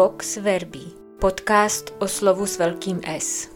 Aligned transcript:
Vox 0.00 0.36
Verbi, 0.36 0.84
podcast 1.18 1.94
o 1.98 2.08
slovu 2.08 2.46
s 2.46 2.58
velkým 2.58 3.00
S. 3.04 3.48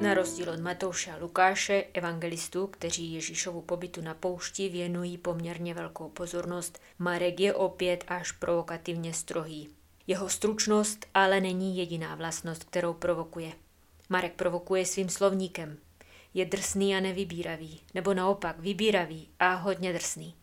Na 0.00 0.14
rozdíl 0.14 0.50
od 0.50 0.60
Matouše 0.60 1.10
a 1.10 1.16
Lukáše, 1.16 1.84
evangelistů, 1.94 2.66
kteří 2.66 3.12
Ježíšovu 3.12 3.62
pobytu 3.62 4.00
na 4.00 4.14
poušti 4.14 4.68
věnují 4.68 5.18
poměrně 5.18 5.74
velkou 5.74 6.08
pozornost, 6.08 6.80
Marek 6.98 7.40
je 7.40 7.54
opět 7.54 8.04
až 8.08 8.32
provokativně 8.32 9.14
strohý. 9.14 9.68
Jeho 10.06 10.28
stručnost 10.28 11.06
ale 11.14 11.40
není 11.40 11.76
jediná 11.76 12.14
vlastnost, 12.14 12.64
kterou 12.64 12.92
provokuje. 12.92 13.52
Marek 14.08 14.32
provokuje 14.32 14.86
svým 14.86 15.08
slovníkem. 15.08 15.78
Je 16.34 16.44
drsný 16.44 16.96
a 16.96 17.00
nevybíravý, 17.00 17.80
nebo 17.94 18.14
naopak 18.14 18.58
vybíravý 18.58 19.28
a 19.38 19.54
hodně 19.54 19.92
drsný. 19.92 20.34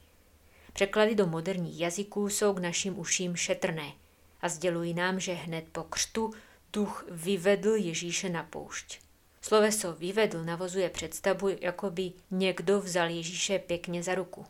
Překlady 0.74 1.16
do 1.16 1.28
moderních 1.28 1.80
jazyků 1.80 2.30
jsou 2.30 2.54
k 2.54 2.60
našim 2.60 3.00
uším 3.00 3.36
šetrné 3.36 3.94
a 4.42 4.50
sdělují 4.50 4.94
nám, 4.94 5.20
že 5.20 5.34
hned 5.34 5.66
po 5.72 5.84
křtu 5.84 6.34
duch 6.74 7.06
vyvedl 7.12 7.76
Ježíše 7.76 8.30
na 8.30 8.44
poušť. 8.44 9.00
Sloveso 9.42 9.94
vyvedl 9.94 10.44
navozuje 10.44 10.90
představu, 10.90 11.50
jako 11.62 11.90
by 11.90 12.12
někdo 12.32 12.82
vzal 12.82 13.10
Ježíše 13.10 13.60
pěkně 13.60 14.04
za 14.04 14.16
ruku. 14.16 14.46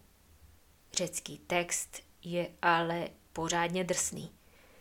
Řecký 0.94 1.38
text 1.38 2.04
je 2.24 2.48
ale 2.62 3.08
pořádně 3.34 3.84
drsný. 3.84 4.32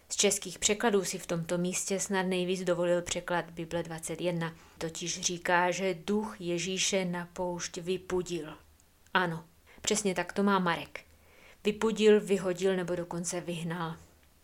Z 0.09 0.16
českých 0.16 0.59
překladů 0.59 1.05
si 1.05 1.19
v 1.19 1.27
tomto 1.27 1.59
místě 1.59 2.01
snad 2.01 2.23
nejvíc 2.23 2.65
dovolil 2.65 3.02
překlad 3.02 3.51
Bible 3.51 3.83
21, 3.83 4.55
totiž 4.79 5.21
říká, 5.21 5.71
že 5.71 5.95
duch 5.95 6.37
Ježíše 6.41 7.05
na 7.05 7.29
poušť 7.33 7.79
vypudil. 7.79 8.57
Ano, 9.15 9.45
přesně 9.80 10.15
tak 10.15 10.33
to 10.33 10.43
má 10.43 10.59
Marek. 10.59 11.10
Vypudil, 11.65 12.21
vyhodil 12.21 12.77
nebo 12.77 12.97
dokonce 12.97 13.41
vyhnal. 13.41 13.97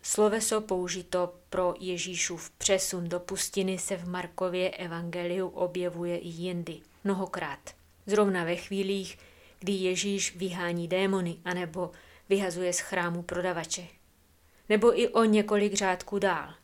Sloveso 0.03 0.61
použito 0.61 1.35
pro 1.51 1.75
Ježíšův 1.79 2.51
přesun 2.51 3.09
do 3.09 3.21
pustiny 3.21 3.79
se 3.79 3.97
v 3.97 4.09
Markově 4.09 4.71
evangeliu 4.71 5.49
objevuje 5.49 6.19
i 6.19 6.29
jindy, 6.29 6.81
mnohokrát. 7.05 7.75
Zrovna 8.07 8.45
ve 8.45 8.57
chvílích, 8.57 9.19
kdy 9.59 9.73
Ježíš 9.73 10.37
vyhání 10.37 10.89
démony 10.89 11.37
anebo 11.45 11.91
vyhazuje 12.29 12.73
z 12.73 12.79
chrámu 12.79 13.23
prodavače. 13.23 13.87
Nebo 14.69 15.01
i 15.01 15.09
o 15.09 15.25
několik 15.25 15.75
řádků 15.75 16.19
dál. 16.19 16.55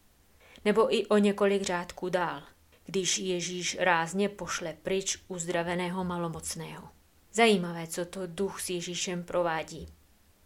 Nebo 0.64 0.94
i 0.94 1.06
o 1.06 1.19
několik 1.19 1.62
řádků 1.62 2.09
dál, 2.09 2.42
když 2.87 3.19
Ježíš 3.19 3.77
rázně 3.81 4.28
pošle 4.28 4.77
pryč 4.83 5.19
uzdraveného 5.28 6.05
malomocného. 6.05 6.89
Zajímavé, 7.33 7.87
co 7.87 8.05
to 8.05 8.20
duch 8.27 8.61
s 8.61 8.70
Ježíšem 8.70 9.25
provádí. 9.25 9.89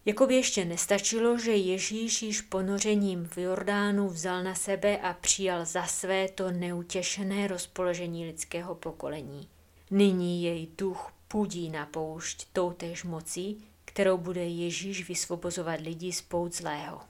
Jako 0.06 0.26
by 0.26 0.34
ještě 0.34 0.64
nestačilo, 0.64 1.38
že 1.38 1.52
Ježíš 1.52 2.22
již 2.22 2.40
ponořením 2.40 3.28
v 3.28 3.38
Jordánu 3.38 4.08
vzal 4.08 4.42
na 4.42 4.54
sebe 4.54 4.98
a 4.98 5.12
přijal 5.12 5.64
za 5.64 5.86
své 5.86 6.28
to 6.28 6.50
neutěšené 6.50 7.46
rozpoložení 7.46 8.26
lidského 8.26 8.74
pokolení. 8.74 9.48
Nyní 9.90 10.42
jej 10.42 10.68
duch 10.78 11.12
půdí 11.28 11.70
na 11.70 11.86
poušť 11.86 12.46
toutéž 12.52 13.04
mocí, 13.04 13.64
kterou 13.84 14.18
bude 14.18 14.44
Ježíš 14.44 15.08
vysvobozovat 15.08 15.80
lidi 15.80 16.12
z 16.12 16.22
pout 16.22 16.54
zlého. 16.54 17.00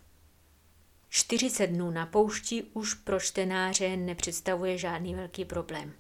40 1.08 1.66
dnů 1.66 1.90
na 1.90 2.06
poušti 2.06 2.62
už 2.62 2.94
pro 2.94 3.20
čtenáře 3.20 3.96
nepředstavuje 3.96 4.78
žádný 4.78 5.14
velký 5.14 5.44
problém. 5.44 5.92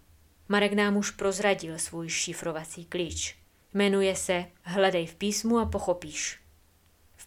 Marek 0.48 0.72
nám 0.72 0.96
už 0.96 1.10
prozradil 1.10 1.78
svůj 1.78 2.08
šifrovací 2.08 2.84
klíč. 2.84 3.36
Jmenuje 3.74 4.16
se 4.16 4.44
Hledej 4.62 5.06
v 5.06 5.14
písmu 5.14 5.58
a 5.58 5.66
pochopíš. 5.66 6.45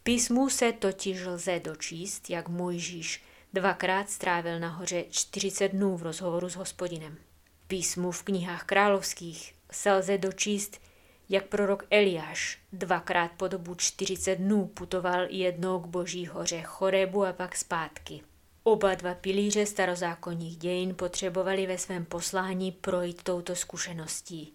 Písmu 0.04 0.50
se 0.50 0.72
totiž 0.72 1.26
lze 1.26 1.60
dočíst, 1.60 2.30
jak 2.30 2.50
Mojžíš 2.50 3.24
dvakrát 3.54 4.10
strávil 4.10 4.60
nahoře 4.60 5.06
40 5.10 5.68
dnů 5.68 5.98
v 5.98 6.04
rozhovoru 6.04 6.50
s 6.50 6.56
hospodinem. 6.56 7.18
V 7.66 7.68
písmu 7.68 8.12
v 8.12 8.24
knihách 8.24 8.64
královských 8.64 9.56
se 9.72 9.94
lze 9.94 10.18
dočíst, 10.18 10.82
jak 11.30 11.46
prorok 11.46 11.86
Eliáš 11.90 12.60
dvakrát 12.74 13.32
po 13.38 13.48
dobu 13.48 13.76
40 13.76 14.36
dnů 14.36 14.66
putoval 14.66 15.28
jednou 15.30 15.80
k 15.80 15.88
boží 15.88 16.28
hoře 16.28 16.62
Chorebu 16.62 17.26
a 17.26 17.34
pak 17.34 17.56
zpátky. 17.56 18.22
Oba 18.64 18.96
dva 18.96 19.14
pilíře 19.14 19.66
starozákonních 19.66 20.58
dějin 20.58 20.96
potřebovali 20.96 21.68
ve 21.68 21.78
svém 21.78 22.06
poslání 22.06 22.72
projít 22.72 23.24
touto 23.24 23.56
zkušeností. 23.56 24.54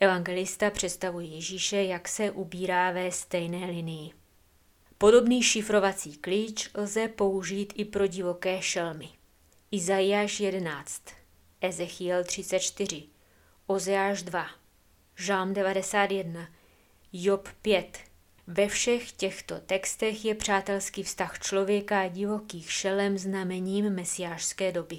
Evangelista 0.00 0.70
představuje 0.70 1.26
Ježíše, 1.26 1.82
jak 1.82 2.08
se 2.08 2.30
ubírá 2.30 2.90
ve 2.90 3.12
stejné 3.12 3.66
linii. 3.66 4.23
Podobný 5.04 5.42
šifrovací 5.42 6.16
klíč 6.16 6.70
lze 6.74 7.08
použít 7.08 7.72
i 7.76 7.84
pro 7.84 8.06
divoké 8.06 8.62
šelmy. 8.62 9.08
Izajáš 9.70 10.40
11, 10.40 11.02
Ezechiel 11.60 12.24
34, 12.24 13.08
Ozeáš 13.66 14.22
2, 14.22 14.46
Žám 15.16 15.54
91, 15.54 16.48
Job 17.12 17.48
5. 17.62 17.98
Ve 18.46 18.68
všech 18.68 19.12
těchto 19.12 19.60
textech 19.60 20.24
je 20.24 20.34
přátelský 20.34 21.02
vztah 21.02 21.38
člověka 21.38 22.00
a 22.00 22.08
divokých 22.08 22.72
šelem 22.72 23.18
znamením 23.18 23.90
mesiářské 23.90 24.72
doby. 24.72 24.98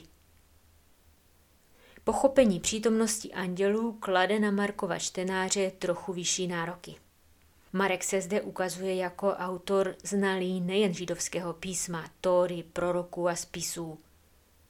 Pochopení 2.04 2.60
přítomnosti 2.60 3.34
andělů 3.34 3.98
klade 4.00 4.40
na 4.40 4.52
Markova 4.52 5.00
čtenáře 5.00 5.72
trochu 5.72 6.14
vyšší 6.14 6.48
nároky. 6.48 7.05
Marek 7.78 8.04
se 8.04 8.22
zde 8.22 8.42
ukazuje 8.42 8.96
jako 8.96 9.30
autor 9.30 9.96
znalý 10.04 10.62
nejen 10.62 10.94
židovského 10.94 11.54
písma, 11.54 12.10
tóry, 12.22 12.64
proroků 12.74 13.30
a 13.30 13.36
spisů. 13.36 14.00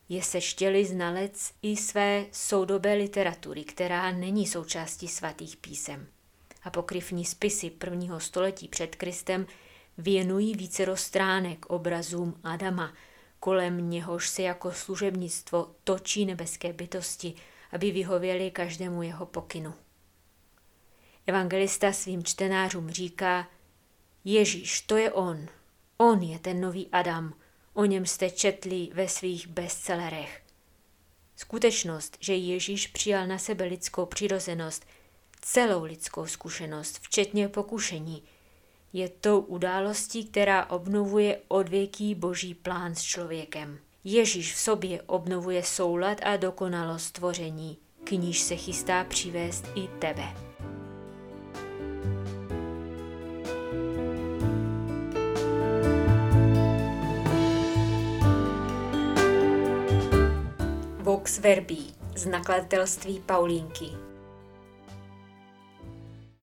Je 0.09 0.23
seštělý 0.23 0.85
znalec 0.85 1.53
i 1.61 1.77
své 1.77 2.25
soudobé 2.31 2.93
literatury, 2.93 3.63
která 3.63 4.11
není 4.11 4.47
součástí 4.47 5.07
svatých 5.07 5.57
písem. 5.57 6.07
Apokryfní 6.63 7.25
spisy 7.25 7.69
prvního 7.69 8.19
století 8.19 8.67
před 8.67 8.95
Kristem 8.95 9.47
věnují 9.97 10.55
více 10.55 10.97
stránek 10.97 11.65
obrazům 11.65 12.39
Adama, 12.43 12.93
kolem 13.39 13.89
něhož 13.89 14.29
se 14.29 14.41
jako 14.41 14.71
služebnictvo 14.71 15.75
točí 15.83 16.25
nebeské 16.25 16.73
bytosti, 16.73 17.33
aby 17.71 17.91
vyhověli 17.91 18.51
každému 18.51 19.03
jeho 19.03 19.25
pokynu. 19.25 19.73
Evangelista 21.27 21.91
svým 21.91 22.23
čtenářům 22.23 22.89
říká, 22.89 23.47
Ježíš, 24.23 24.81
to 24.81 24.97
je 24.97 25.11
on. 25.11 25.47
On 25.97 26.21
je 26.21 26.39
ten 26.39 26.61
nový 26.61 26.89
Adam. 26.91 27.33
O 27.73 27.85
něm 27.85 28.05
jste 28.05 28.29
četli 28.29 28.89
ve 28.93 29.07
svých 29.07 29.47
bestsellerech. 29.47 30.41
Skutečnost, 31.35 32.17
že 32.19 32.35
Ježíš 32.35 32.87
přijal 32.87 33.27
na 33.27 33.37
sebe 33.37 33.65
lidskou 33.65 34.05
přirozenost, 34.05 34.85
celou 35.41 35.83
lidskou 35.83 36.25
zkušenost, 36.25 36.99
včetně 37.01 37.47
pokušení, 37.47 38.23
je 38.93 39.09
tou 39.09 39.39
událostí, 39.39 40.25
která 40.25 40.65
obnovuje 40.65 41.41
odvěký 41.47 42.15
boží 42.15 42.53
plán 42.53 42.95
s 42.95 43.01
člověkem. 43.01 43.79
Ježíš 44.03 44.53
v 44.53 44.59
sobě 44.59 45.01
obnovuje 45.01 45.63
soulad 45.63 46.17
a 46.23 46.37
dokonalost 46.37 47.05
stvoření, 47.05 47.77
k 48.03 48.11
níž 48.11 48.39
se 48.39 48.55
chystá 48.55 49.03
přivést 49.03 49.65
i 49.75 49.87
tebe. 49.87 50.44
Vox 61.25 61.39
Verbi 61.39 61.77
z 62.15 62.25
nakladatelství 62.25 63.19
Paulínky 63.25 63.89